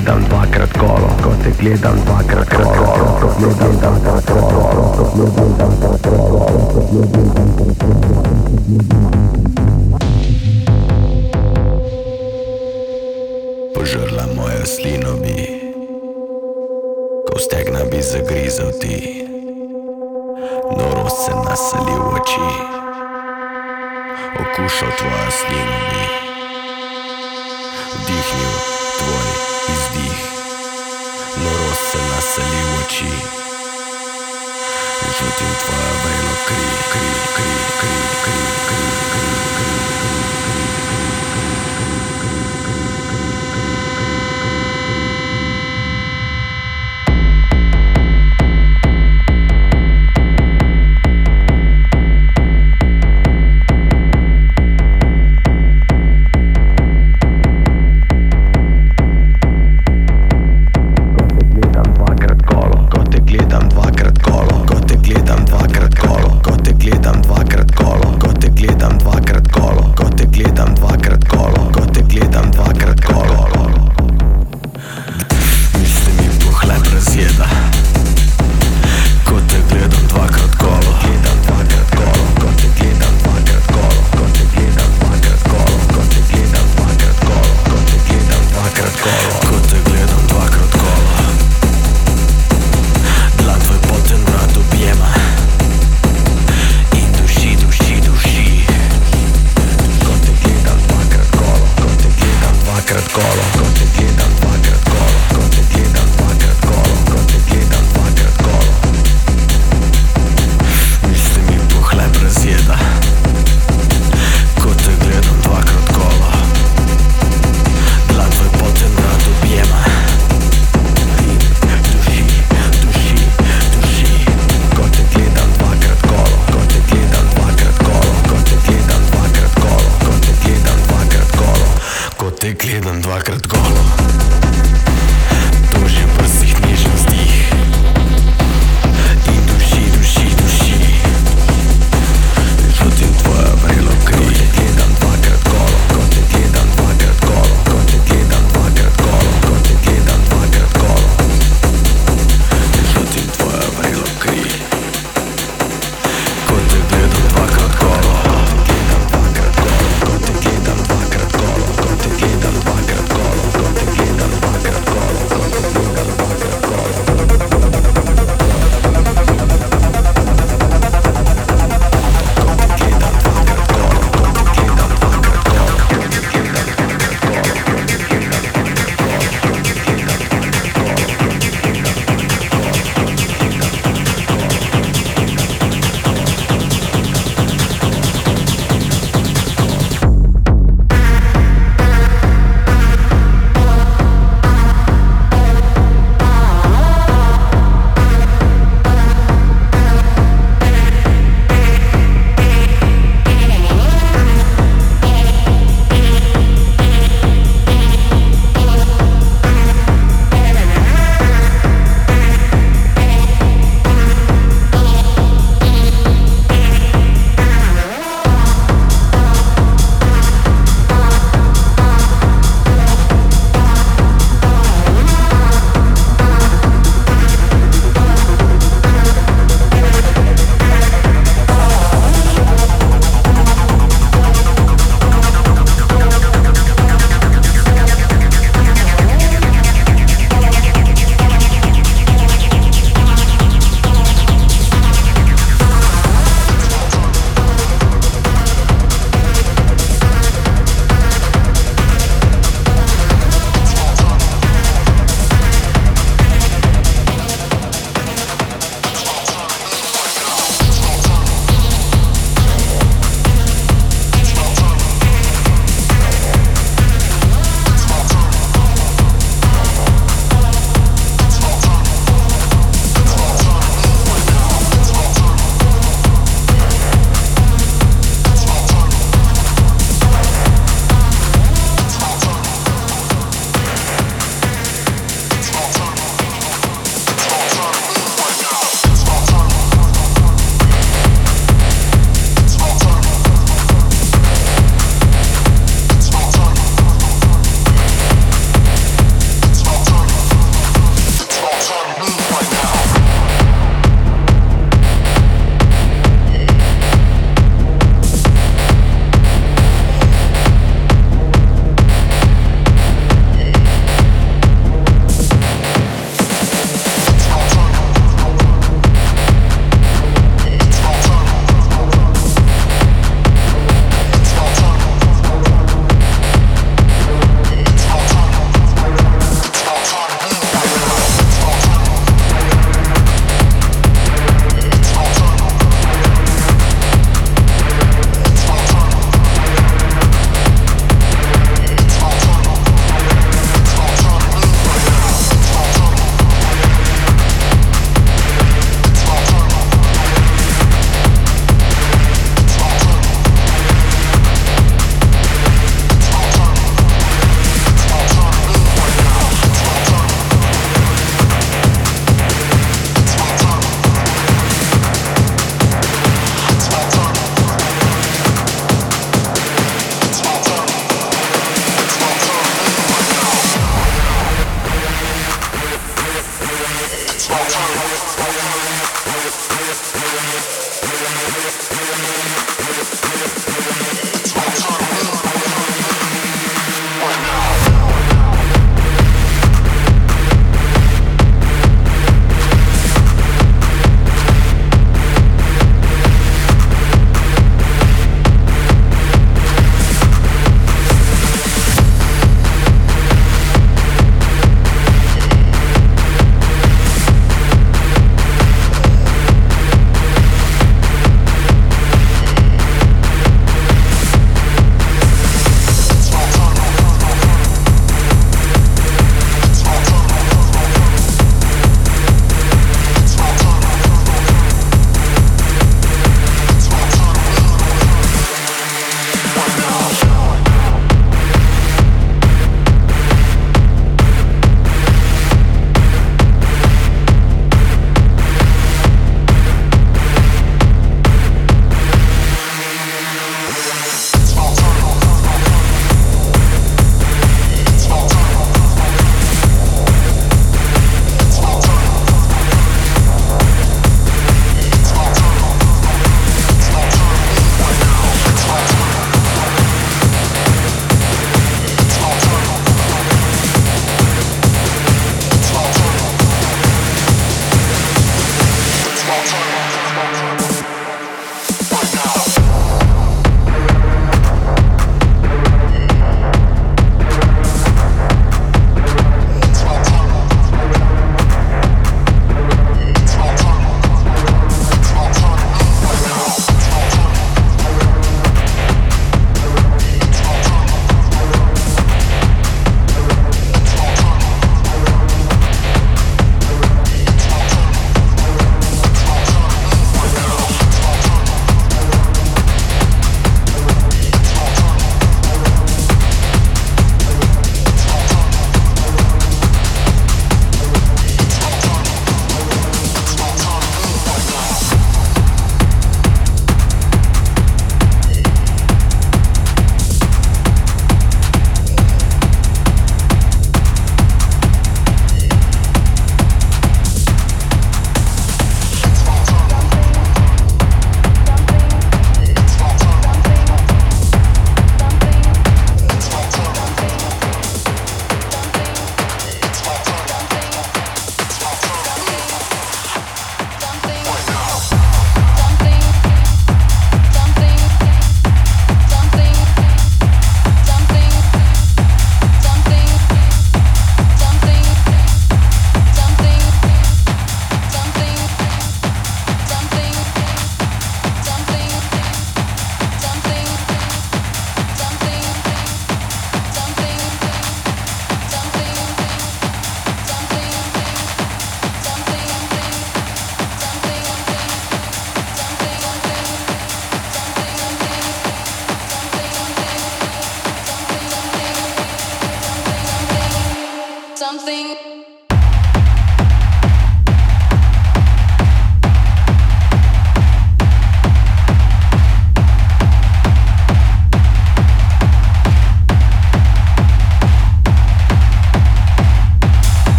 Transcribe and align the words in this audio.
gledam 0.00 0.24
dvakrat 0.24 0.72
kolo, 0.78 1.08
ko 1.22 1.30
te 1.44 1.50
gledam 1.60 1.96
dvakrat 2.06 2.48
kolo, 2.48 2.86
ko 3.20 3.28
gledam 3.38 3.79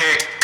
kick. 0.00 0.39